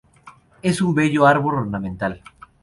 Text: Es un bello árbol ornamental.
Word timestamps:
Es 0.63 0.81
un 0.81 0.95
bello 0.95 1.27
árbol 1.27 1.53
ornamental. 1.53 2.23